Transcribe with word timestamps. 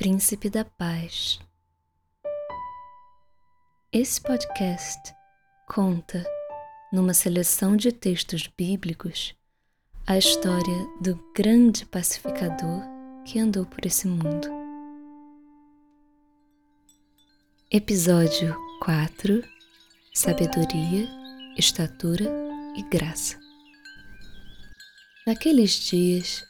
Príncipe 0.00 0.48
da 0.48 0.64
Paz. 0.64 1.38
Esse 3.92 4.18
podcast 4.18 5.14
conta, 5.68 6.24
numa 6.90 7.12
seleção 7.12 7.76
de 7.76 7.92
textos 7.92 8.46
bíblicos, 8.56 9.34
a 10.06 10.16
história 10.16 10.88
do 11.02 11.22
grande 11.36 11.84
pacificador 11.84 12.82
que 13.26 13.38
andou 13.38 13.66
por 13.66 13.84
esse 13.84 14.08
mundo. 14.08 14.48
Episódio 17.70 18.56
4 18.82 19.44
Sabedoria, 20.14 21.06
Estatura 21.58 22.24
e 22.74 22.82
Graça. 22.84 23.38
Naqueles 25.26 25.72
dias, 25.72 26.49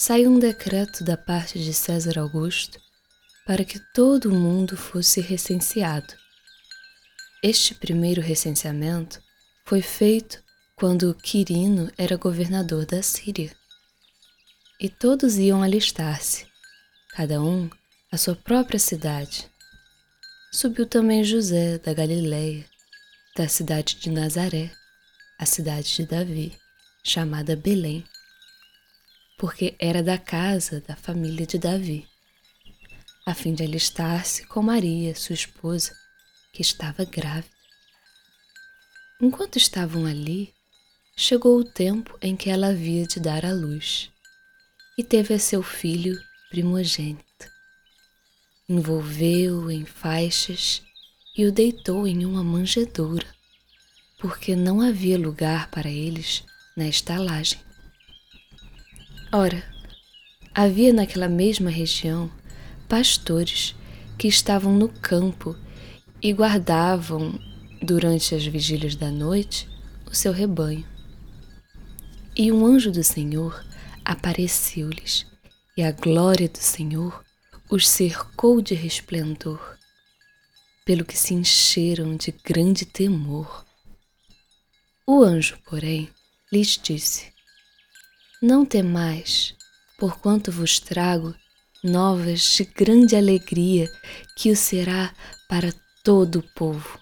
saiu 0.00 0.30
um 0.30 0.38
decreto 0.38 1.04
da 1.04 1.14
parte 1.14 1.58
de 1.58 1.74
César 1.74 2.18
Augusto 2.18 2.80
para 3.44 3.66
que 3.66 3.78
todo 3.92 4.30
o 4.30 4.34
mundo 4.34 4.74
fosse 4.74 5.20
recenseado. 5.20 6.14
Este 7.42 7.74
primeiro 7.74 8.22
recenseamento 8.22 9.22
foi 9.66 9.82
feito 9.82 10.42
quando 10.74 11.14
Quirino 11.14 11.92
era 11.98 12.16
governador 12.16 12.86
da 12.86 13.02
Síria. 13.02 13.54
E 14.80 14.88
todos 14.88 15.36
iam 15.36 15.62
alistar-se, 15.62 16.46
cada 17.10 17.42
um 17.42 17.68
à 18.10 18.16
sua 18.16 18.34
própria 18.34 18.78
cidade. 18.78 19.50
Subiu 20.50 20.86
também 20.86 21.22
José 21.22 21.76
da 21.76 21.92
Galiléia, 21.92 22.64
da 23.36 23.46
cidade 23.48 23.96
de 23.96 24.08
Nazaré, 24.08 24.70
a 25.38 25.44
cidade 25.44 25.94
de 25.94 26.06
Davi, 26.06 26.58
chamada 27.04 27.54
Belém 27.54 28.02
porque 29.40 29.74
era 29.78 30.02
da 30.02 30.18
casa 30.18 30.84
da 30.86 30.94
família 30.94 31.46
de 31.46 31.56
Davi, 31.56 32.06
a 33.24 33.32
fim 33.32 33.54
de 33.54 33.62
alistar-se 33.62 34.44
com 34.44 34.60
Maria, 34.60 35.14
sua 35.14 35.32
esposa, 35.32 35.96
que 36.52 36.60
estava 36.60 37.06
grávida. 37.06 37.48
Enquanto 39.18 39.56
estavam 39.56 40.04
ali, 40.04 40.52
chegou 41.16 41.58
o 41.58 41.64
tempo 41.64 42.18
em 42.20 42.36
que 42.36 42.50
ela 42.50 42.68
havia 42.68 43.06
de 43.06 43.18
dar 43.18 43.46
à 43.46 43.52
luz 43.54 44.10
e 44.98 45.02
teve 45.02 45.32
a 45.32 45.38
seu 45.38 45.62
filho 45.62 46.20
primogênito. 46.50 47.24
Envolveu-o 48.68 49.70
em 49.70 49.86
faixas 49.86 50.82
e 51.34 51.46
o 51.46 51.52
deitou 51.52 52.06
em 52.06 52.26
uma 52.26 52.44
manjedoura, 52.44 53.26
porque 54.18 54.54
não 54.54 54.82
havia 54.82 55.18
lugar 55.18 55.70
para 55.70 55.88
eles 55.88 56.44
na 56.76 56.86
estalagem. 56.86 57.69
Ora, 59.32 59.62
havia 60.52 60.92
naquela 60.92 61.28
mesma 61.28 61.70
região 61.70 62.28
pastores 62.88 63.76
que 64.18 64.26
estavam 64.26 64.76
no 64.76 64.88
campo 64.88 65.56
e 66.20 66.32
guardavam, 66.32 67.38
durante 67.80 68.34
as 68.34 68.44
vigílias 68.44 68.96
da 68.96 69.08
noite, 69.08 69.68
o 70.10 70.14
seu 70.16 70.32
rebanho. 70.32 70.84
E 72.36 72.50
um 72.50 72.66
anjo 72.66 72.90
do 72.90 73.04
Senhor 73.04 73.64
apareceu-lhes, 74.04 75.24
e 75.76 75.82
a 75.84 75.92
glória 75.92 76.48
do 76.48 76.58
Senhor 76.58 77.24
os 77.70 77.88
cercou 77.88 78.60
de 78.60 78.74
resplendor, 78.74 79.78
pelo 80.84 81.04
que 81.04 81.16
se 81.16 81.34
encheram 81.34 82.16
de 82.16 82.32
grande 82.32 82.84
temor. 82.84 83.64
O 85.06 85.22
anjo, 85.22 85.56
porém, 85.64 86.10
lhes 86.52 86.76
disse: 86.82 87.32
não 88.40 88.64
temais, 88.64 89.54
porquanto 89.98 90.50
vos 90.50 90.80
trago 90.80 91.34
novas 91.84 92.40
de 92.40 92.64
grande 92.64 93.14
alegria 93.14 93.86
que 94.34 94.50
o 94.50 94.56
será 94.56 95.14
para 95.48 95.72
todo 96.02 96.38
o 96.38 96.54
povo. 96.54 96.98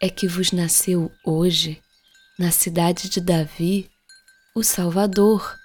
É 0.00 0.08
que 0.08 0.28
vos 0.28 0.52
nasceu 0.52 1.10
hoje, 1.24 1.82
na 2.38 2.52
cidade 2.52 3.08
de 3.08 3.20
Davi, 3.20 3.90
o 4.54 4.62
Salvador, 4.62 5.58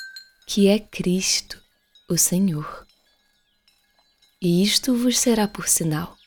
que 0.47 0.67
é 0.67 0.79
Cristo, 0.79 1.61
o 2.09 2.17
Senhor. 2.17 2.87
E 4.41 4.63
isto 4.63 4.95
vos 4.95 5.19
será 5.19 5.47
por 5.47 5.67
sinal: 5.67 6.17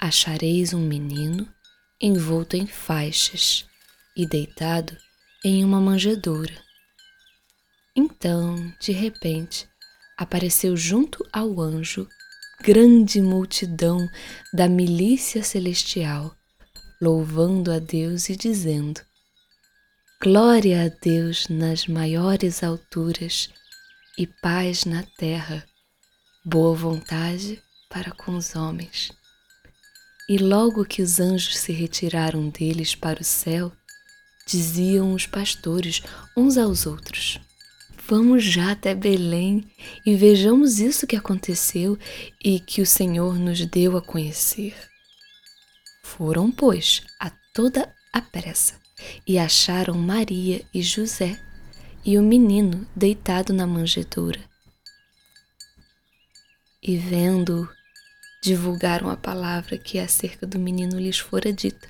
achareis 0.00 0.72
um 0.72 0.80
menino 0.80 1.52
envolto 2.00 2.56
em 2.56 2.66
faixas 2.66 3.66
e 4.16 4.26
deitado 4.26 4.96
em 5.44 5.64
uma 5.64 5.80
manjedoura. 5.80 6.65
Então, 8.18 8.72
de 8.80 8.92
repente, 8.92 9.68
apareceu 10.16 10.74
junto 10.74 11.22
ao 11.30 11.60
anjo 11.60 12.08
grande 12.62 13.20
multidão 13.20 14.08
da 14.54 14.66
milícia 14.66 15.42
celestial, 15.44 16.34
louvando 17.00 17.70
a 17.70 17.78
Deus 17.78 18.30
e 18.30 18.36
dizendo: 18.36 19.02
Glória 20.22 20.86
a 20.86 20.88
Deus 20.88 21.46
nas 21.48 21.86
maiores 21.86 22.64
alturas 22.64 23.50
e 24.16 24.26
paz 24.26 24.86
na 24.86 25.02
terra, 25.18 25.62
boa 26.42 26.74
vontade 26.74 27.62
para 27.90 28.12
com 28.12 28.34
os 28.34 28.56
homens. 28.56 29.12
E 30.26 30.38
logo 30.38 30.86
que 30.86 31.02
os 31.02 31.20
anjos 31.20 31.58
se 31.58 31.70
retiraram 31.70 32.48
deles 32.48 32.94
para 32.94 33.20
o 33.20 33.24
céu, 33.24 33.70
diziam 34.46 35.12
os 35.12 35.26
pastores 35.26 36.02
uns 36.34 36.56
aos 36.56 36.86
outros: 36.86 37.38
Vamos 38.08 38.44
já 38.44 38.70
até 38.70 38.94
Belém 38.94 39.68
e 40.04 40.14
vejamos 40.14 40.78
isso 40.78 41.08
que 41.08 41.16
aconteceu 41.16 41.98
e 42.42 42.60
que 42.60 42.80
o 42.80 42.86
Senhor 42.86 43.36
nos 43.36 43.66
deu 43.66 43.96
a 43.96 44.02
conhecer. 44.02 44.76
Foram, 46.04 46.52
pois, 46.52 47.02
a 47.18 47.32
toda 47.52 47.92
a 48.12 48.20
pressa 48.20 48.78
e 49.26 49.36
acharam 49.36 49.94
Maria 49.94 50.64
e 50.72 50.82
José 50.82 51.36
e 52.04 52.16
o 52.16 52.22
menino 52.22 52.86
deitado 52.94 53.52
na 53.52 53.66
manjedoura. 53.66 54.38
E 56.80 56.96
vendo-o, 56.96 57.68
divulgaram 58.40 59.10
a 59.10 59.16
palavra 59.16 59.76
que 59.76 59.98
acerca 59.98 60.46
do 60.46 60.60
menino 60.60 60.96
lhes 61.00 61.18
fora 61.18 61.52
dita. 61.52 61.88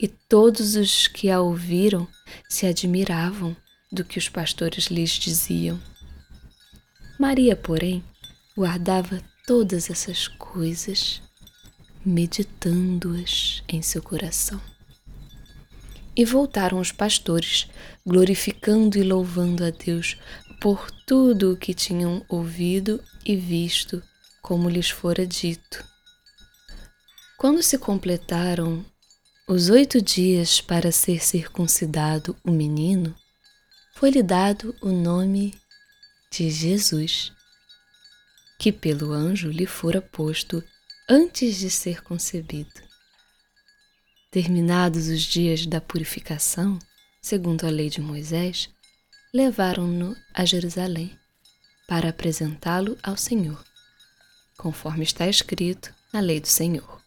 E 0.00 0.06
todos 0.06 0.76
os 0.76 1.08
que 1.08 1.28
a 1.28 1.40
ouviram 1.40 2.06
se 2.48 2.66
admiravam 2.66 3.56
do 3.90 4.04
que 4.04 4.18
os 4.18 4.28
pastores 4.28 4.86
lhes 4.86 5.10
diziam. 5.10 5.80
Maria, 7.18 7.56
porém, 7.56 8.04
guardava 8.56 9.22
todas 9.46 9.90
essas 9.90 10.28
coisas, 10.28 11.22
meditando-as 12.04 13.62
em 13.68 13.82
seu 13.82 14.02
coração. 14.02 14.60
E 16.14 16.24
voltaram 16.24 16.80
os 16.80 16.92
pastores, 16.92 17.68
glorificando 18.04 18.98
e 18.98 19.02
louvando 19.02 19.64
a 19.64 19.70
Deus 19.70 20.16
por 20.60 20.90
tudo 21.06 21.52
o 21.52 21.56
que 21.56 21.72
tinham 21.72 22.24
ouvido 22.28 23.02
e 23.24 23.36
visto, 23.36 24.02
como 24.42 24.68
lhes 24.68 24.90
fora 24.90 25.26
dito. 25.26 25.84
Quando 27.36 27.62
se 27.62 27.78
completaram 27.78 28.84
os 29.48 29.70
oito 29.70 30.02
dias 30.02 30.60
para 30.60 30.90
ser 30.90 31.24
circuncidado 31.24 32.36
o 32.44 32.50
menino, 32.50 33.14
foi-lhe 33.98 34.22
dado 34.22 34.76
o 34.80 34.92
nome 34.92 35.58
de 36.30 36.48
Jesus, 36.48 37.32
que 38.56 38.70
pelo 38.70 39.12
anjo 39.12 39.50
lhe 39.50 39.66
fora 39.66 40.00
posto 40.00 40.62
antes 41.08 41.56
de 41.56 41.68
ser 41.68 42.00
concebido. 42.04 42.80
Terminados 44.30 45.08
os 45.08 45.22
dias 45.22 45.66
da 45.66 45.80
purificação, 45.80 46.78
segundo 47.20 47.66
a 47.66 47.70
lei 47.70 47.90
de 47.90 48.00
Moisés, 48.00 48.70
levaram-no 49.34 50.16
a 50.32 50.44
Jerusalém 50.44 51.18
para 51.88 52.10
apresentá-lo 52.10 52.96
ao 53.02 53.16
Senhor, 53.16 53.64
conforme 54.56 55.02
está 55.02 55.26
escrito 55.26 55.92
na 56.12 56.20
lei 56.20 56.38
do 56.38 56.46
Senhor. 56.46 57.02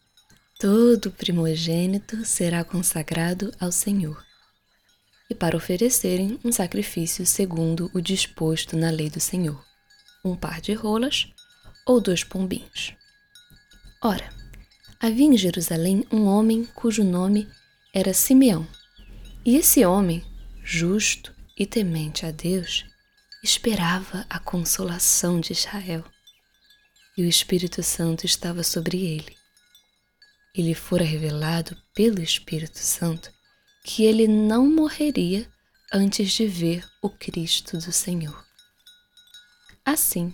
Todo 0.60 1.10
primogênito 1.10 2.26
será 2.26 2.66
consagrado 2.66 3.50
ao 3.62 3.72
Senhor 3.72 4.22
e 5.32 5.34
para 5.34 5.56
oferecerem 5.56 6.38
um 6.44 6.52
sacrifício 6.52 7.26
segundo 7.26 7.90
o 7.94 8.02
disposto 8.02 8.76
na 8.76 8.90
lei 8.90 9.10
do 9.10 9.22
Senhor, 9.22 9.66
um 10.26 10.36
par 10.36 10.60
de 10.60 10.74
rolas 10.74 11.30
ou 11.86 12.02
dois 12.02 12.22
pombinhos. 12.22 12.94
Ora, 14.04 14.30
havia 15.00 15.28
em 15.28 15.38
Jerusalém 15.38 16.06
um 16.12 16.26
homem 16.26 16.66
cujo 16.76 17.02
nome 17.02 17.48
era 17.94 18.14
Simeão, 18.14 18.68
e 19.46 19.56
esse 19.56 19.86
homem, 19.86 20.22
justo 20.66 21.34
e 21.58 21.66
temente 21.66 22.26
a 22.26 22.32
Deus, 22.32 22.86
esperava 23.42 24.26
a 24.30 24.38
consolação 24.38 25.40
de 25.40 25.54
Israel, 25.54 26.04
e 27.18 27.24
o 27.24 27.26
Espírito 27.26 27.82
Santo 27.82 28.26
estava 28.26 28.64
sobre 28.64 29.02
ele. 29.02 29.38
Ele 30.54 30.74
fora 30.74 31.06
revelado 31.06 31.78
pelo 31.96 32.22
Espírito 32.22 32.80
Santo 32.80 33.32
que 33.84 34.04
ele 34.04 34.28
não 34.28 34.70
morreria 34.70 35.48
antes 35.92 36.32
de 36.32 36.48
ver 36.48 36.88
o 37.02 37.10
Cristo 37.10 37.78
do 37.78 37.92
Senhor. 37.92 38.46
Assim, 39.84 40.34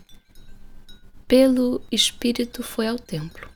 pelo 1.27 1.81
Espírito 1.91 2.61
foi 2.61 2.87
ao 2.87 2.99
templo. 2.99 3.49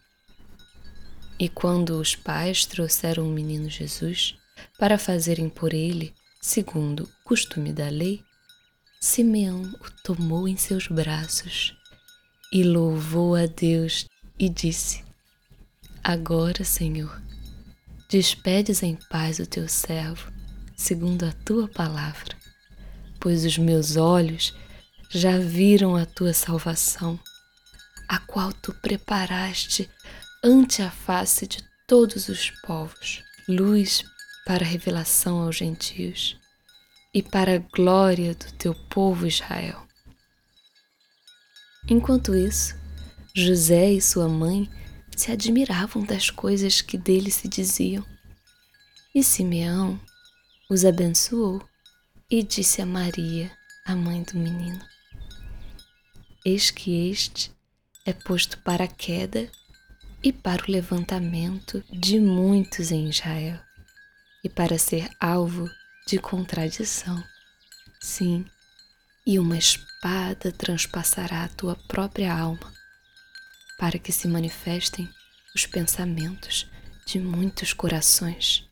E 1.37 1.49
quando 1.49 1.99
os 1.99 2.15
pais 2.15 2.65
trouxeram 2.65 3.27
o 3.27 3.31
menino 3.31 3.69
Jesus 3.69 4.35
para 4.77 4.97
fazerem 4.97 5.49
por 5.49 5.73
ele, 5.73 6.13
segundo 6.41 7.03
o 7.03 7.09
costume 7.23 7.73
da 7.73 7.89
lei, 7.89 8.23
Simeão 8.99 9.63
o 9.63 9.91
tomou 10.03 10.47
em 10.47 10.55
seus 10.55 10.87
braços 10.87 11.75
e 12.53 12.63
louvou 12.63 13.35
a 13.35 13.47
Deus 13.47 14.05
e 14.37 14.47
disse: 14.47 15.03
Agora, 16.03 16.63
Senhor, 16.63 17.21
despedes 18.11 18.83
em 18.83 18.97
paz 19.09 19.39
o 19.39 19.45
teu 19.45 19.69
servo, 19.69 20.29
segundo 20.75 21.23
a 21.23 21.31
tua 21.31 21.69
palavra, 21.69 22.35
pois 23.21 23.45
os 23.45 23.57
meus 23.57 23.95
olhos 23.95 24.53
já 25.09 25.37
viram 25.37 25.95
a 25.95 26.05
tua 26.05 26.33
salvação, 26.33 27.17
a 28.09 28.19
qual 28.19 28.51
tu 28.51 28.73
preparaste 28.73 29.89
ante 30.43 30.81
a 30.81 30.91
face 30.91 31.47
de 31.47 31.63
todos 31.87 32.27
os 32.27 32.51
povos, 32.65 33.23
luz 33.47 34.03
para 34.45 34.65
revelação 34.65 35.43
aos 35.43 35.55
gentios 35.55 36.35
e 37.13 37.23
para 37.23 37.55
a 37.55 37.59
glória 37.59 38.35
do 38.35 38.51
teu 38.57 38.75
povo 38.75 39.25
Israel. 39.25 39.87
Enquanto 41.87 42.35
isso, 42.35 42.75
José 43.33 43.93
e 43.93 44.01
sua 44.01 44.27
mãe 44.27 44.69
se 45.15 45.31
admiravam 45.31 46.03
das 46.03 46.29
coisas 46.29 46.81
que 46.81 46.97
dele 46.97 47.31
se 47.31 47.47
diziam. 47.47 48.05
E 49.13 49.23
Simeão 49.23 49.99
os 50.69 50.85
abençoou 50.85 51.61
e 52.29 52.41
disse 52.41 52.81
a 52.81 52.85
Maria, 52.85 53.51
a 53.85 53.95
mãe 53.95 54.23
do 54.23 54.37
menino: 54.37 54.79
Eis 56.45 56.71
que 56.71 57.09
este 57.09 57.51
é 58.05 58.13
posto 58.13 58.57
para 58.59 58.85
a 58.85 58.87
queda 58.87 59.51
e 60.23 60.31
para 60.31 60.63
o 60.63 60.71
levantamento 60.71 61.83
de 61.91 62.19
muitos 62.19 62.91
em 62.91 63.09
Israel, 63.09 63.59
e 64.43 64.49
para 64.49 64.77
ser 64.77 65.09
alvo 65.19 65.69
de 66.07 66.17
contradição. 66.17 67.21
Sim, 67.99 68.45
e 69.25 69.37
uma 69.37 69.57
espada 69.57 70.51
transpassará 70.51 71.43
a 71.43 71.49
tua 71.49 71.75
própria 71.87 72.33
alma, 72.33 72.73
para 73.81 73.97
que 73.97 74.11
se 74.11 74.27
manifestem 74.27 75.09
os 75.55 75.65
pensamentos 75.65 76.69
de 77.03 77.19
muitos 77.19 77.73
corações. 77.73 78.63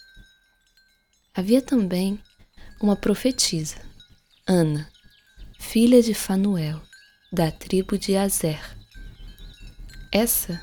Havia 1.33 1.63
também 1.63 2.19
uma 2.79 2.95
profetisa, 2.95 3.77
Ana, 4.47 4.87
filha 5.57 6.03
de 6.03 6.13
Fanuel, 6.13 6.79
da 7.33 7.49
tribo 7.49 7.97
de 7.97 8.15
Azer. 8.15 8.61
Essa 10.11 10.61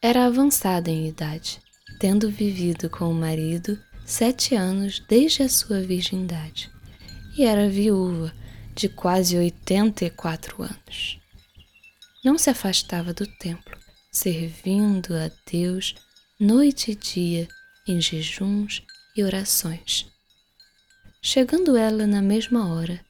era 0.00 0.24
avançada 0.24 0.88
em 0.88 1.08
idade, 1.08 1.60
tendo 1.98 2.30
vivido 2.30 2.88
com 2.88 3.10
o 3.10 3.14
marido 3.14 3.76
sete 4.06 4.54
anos 4.54 5.00
desde 5.08 5.42
a 5.42 5.48
sua 5.48 5.80
virgindade, 5.80 6.70
e 7.36 7.44
era 7.44 7.68
viúva 7.68 8.32
de 8.72 8.88
quase 8.88 9.36
84 9.36 10.62
anos. 10.62 11.23
Não 12.24 12.38
se 12.38 12.48
afastava 12.48 13.12
do 13.12 13.26
templo, 13.26 13.78
servindo 14.10 15.14
a 15.14 15.30
Deus 15.46 15.94
noite 16.40 16.92
e 16.92 16.94
dia 16.94 17.46
em 17.86 18.00
jejuns 18.00 18.82
e 19.14 19.22
orações. 19.22 20.06
Chegando 21.20 21.76
ela 21.76 22.06
na 22.06 22.22
mesma 22.22 22.72
hora, 22.72 23.04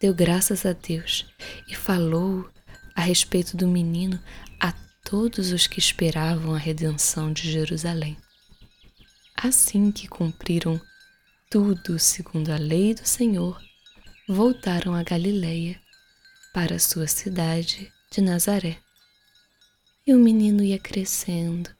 deu 0.00 0.12
graças 0.12 0.66
a 0.66 0.72
Deus 0.72 1.24
e 1.68 1.74
falou 1.76 2.50
a 2.96 3.00
respeito 3.00 3.56
do 3.56 3.68
menino 3.68 4.20
a 4.58 4.72
todos 5.04 5.52
os 5.52 5.68
que 5.68 5.78
esperavam 5.78 6.52
a 6.52 6.58
redenção 6.58 7.32
de 7.32 7.52
Jerusalém. 7.52 8.18
Assim 9.36 9.92
que 9.92 10.08
cumpriram 10.08 10.80
tudo 11.48 11.96
segundo 11.96 12.50
a 12.50 12.56
lei 12.56 12.92
do 12.92 13.06
Senhor, 13.06 13.56
voltaram 14.28 14.96
a 14.96 15.04
Galileia, 15.04 15.80
para 16.52 16.80
sua 16.80 17.06
cidade 17.06 17.92
de 18.10 18.20
Nazaré. 18.20 18.78
E 20.06 20.14
o 20.14 20.18
menino 20.18 20.62
ia 20.62 20.78
crescendo 20.78 21.70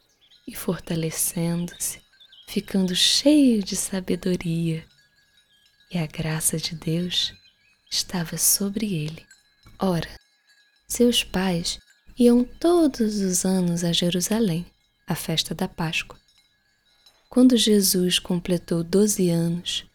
e 0.47 0.55
fortalecendo-se, 0.55 2.01
ficando 2.47 2.95
cheio 2.95 3.63
de 3.63 3.77
sabedoria, 3.77 4.85
e 5.91 5.99
a 5.99 6.07
graça 6.07 6.59
de 6.59 6.75
Deus 6.75 7.33
estava 7.91 8.37
sobre 8.37 8.95
ele. 8.95 9.27
Ora, 9.79 10.09
seus 10.87 11.23
pais 11.23 11.79
iam 12.19 12.45
todos 12.45 13.17
os 13.21 13.45
anos 13.45 13.85
a 13.85 13.93
Jerusalém, 13.93 14.67
à 15.07 15.15
festa 15.15 15.55
da 15.55 15.69
Páscoa. 15.69 16.19
Quando 17.31 17.57
Jesus 17.57 18.19
completou 18.19 18.83
doze 18.83 19.31
anos, 19.31 19.87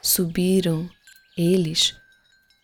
subiram 0.00 0.88
eles, 1.36 1.94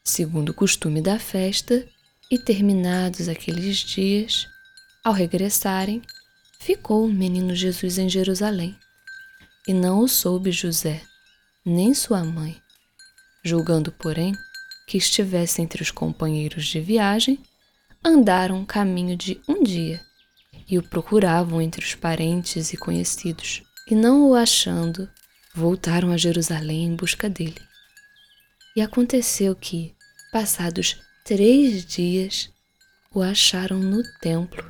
segundo 0.05 0.51
o 0.51 0.55
costume 0.55 1.01
da 1.01 1.19
festa, 1.19 1.87
e 2.31 2.39
terminados 2.39 3.29
aqueles 3.29 3.79
dias, 3.79 4.47
ao 5.03 5.13
regressarem, 5.13 6.03
ficou 6.61 7.05
o 7.05 7.13
menino 7.13 7.55
Jesus 7.55 7.99
em 7.99 8.09
Jerusalém. 8.09 8.77
E 9.67 9.73
não 9.73 10.01
o 10.01 10.09
soube 10.09 10.51
José, 10.51 11.03
nem 11.65 11.95
sua 11.95 12.25
mãe, 12.25 12.61
julgando, 13.45 13.93
porém, 13.93 14.35
que 14.87 14.97
estivesse 14.97 15.61
entre 15.61 15.83
os 15.83 15.91
companheiros 15.91 16.67
de 16.67 16.81
viagem, 16.81 17.39
andaram 18.05 18.57
um 18.57 18.65
caminho 18.65 19.17
de 19.17 19.41
um 19.47 19.63
dia 19.63 20.01
e 20.69 20.79
o 20.79 20.83
procuravam 20.83 21.61
entre 21.61 21.85
os 21.85 21.95
parentes 21.95 22.73
e 22.73 22.77
conhecidos 22.77 23.63
e 23.91 23.95
não 23.95 24.29
o 24.29 24.35
achando, 24.35 25.09
voltaram 25.55 26.13
a 26.13 26.17
Jerusalém 26.17 26.85
em 26.85 26.95
busca 26.95 27.29
dele. 27.29 27.61
E 28.77 28.83
aconteceu 28.83 29.57
que, 29.57 29.95
passados 30.31 31.01
três 31.29 31.85
dias, 31.85 32.51
o 33.13 33.21
acharam 33.21 33.79
no 33.79 34.03
templo, 34.19 34.65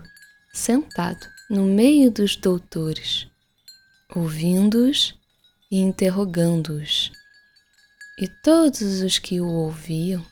sentado 0.52 1.24
no 1.48 1.64
meio 1.64 2.10
dos 2.10 2.34
doutores, 2.34 3.28
ouvindo-os 4.12 5.14
e 5.70 5.78
interrogando-os. 5.78 7.12
E 8.18 8.26
todos 8.26 9.02
os 9.02 9.20
que 9.20 9.40
o 9.40 9.46
ouviam 9.46 10.26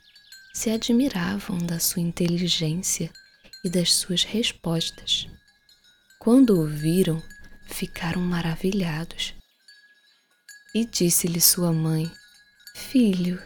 se 0.52 0.68
admiravam 0.68 1.58
da 1.58 1.78
sua 1.78 2.02
inteligência 2.02 3.08
e 3.62 3.70
das 3.70 3.92
suas 3.92 4.24
respostas. 4.24 5.28
Quando 6.18 6.58
o 6.58 6.66
viram, 6.66 7.22
ficaram 7.68 8.20
maravilhados. 8.20 9.32
E 10.74 10.84
disse-lhe 10.84 11.40
sua 11.40 11.72
mãe: 11.72 12.10
Filho, 12.74 13.40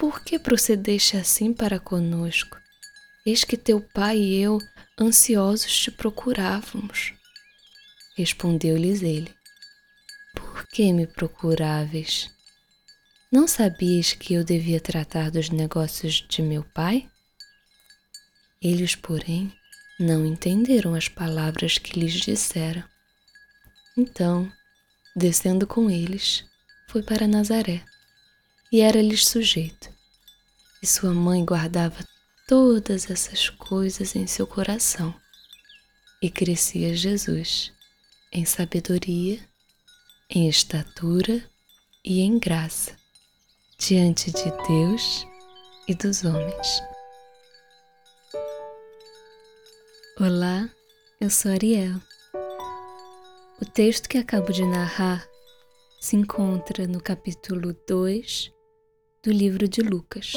por 0.00 0.22
que 0.22 0.38
procedeste 0.38 1.18
assim 1.18 1.52
para 1.52 1.78
conosco? 1.78 2.56
Eis 3.26 3.44
que 3.44 3.54
teu 3.54 3.82
pai 3.82 4.16
e 4.16 4.40
eu, 4.40 4.58
ansiosos, 4.98 5.78
te 5.78 5.90
procurávamos. 5.90 7.12
Respondeu-lhes 8.16 9.02
ele: 9.02 9.30
Por 10.34 10.66
que 10.68 10.90
me 10.90 11.06
procuráveis? 11.06 12.30
Não 13.30 13.46
sabias 13.46 14.14
que 14.14 14.32
eu 14.32 14.42
devia 14.42 14.80
tratar 14.80 15.30
dos 15.30 15.50
negócios 15.50 16.24
de 16.26 16.40
meu 16.40 16.64
pai? 16.64 17.06
Eles, 18.62 18.94
porém, 18.94 19.52
não 19.98 20.24
entenderam 20.24 20.94
as 20.94 21.08
palavras 21.08 21.76
que 21.76 22.00
lhes 22.00 22.14
dissera. 22.14 22.88
Então, 23.98 24.50
descendo 25.14 25.66
com 25.66 25.90
eles, 25.90 26.42
foi 26.88 27.02
para 27.02 27.28
Nazaré 27.28 27.84
e 28.70 28.80
era-lhes 28.80 29.26
sujeito. 29.26 29.90
E 30.82 30.86
sua 30.86 31.12
mãe 31.12 31.44
guardava 31.44 32.04
todas 32.48 33.10
essas 33.10 33.48
coisas 33.50 34.14
em 34.16 34.26
seu 34.26 34.46
coração. 34.46 35.14
E 36.22 36.30
crescia 36.30 36.94
Jesus 36.94 37.72
em 38.32 38.44
sabedoria, 38.44 39.40
em 40.28 40.48
estatura 40.48 41.42
e 42.04 42.20
em 42.20 42.38
graça 42.38 42.96
diante 43.78 44.30
de 44.30 44.50
Deus 44.68 45.26
e 45.88 45.94
dos 45.94 46.24
homens. 46.24 46.82
Olá, 50.18 50.68
eu 51.20 51.30
sou 51.30 51.50
Ariel 51.50 52.00
o 53.60 53.64
texto 53.64 54.08
que 54.08 54.16
acabo 54.16 54.52
de 54.52 54.64
narrar 54.64 55.28
se 56.00 56.16
encontra 56.16 56.86
no 56.86 56.98
capítulo 56.98 57.76
2 57.86 58.50
do 59.22 59.30
livro 59.30 59.68
de 59.68 59.82
Lucas. 59.82 60.32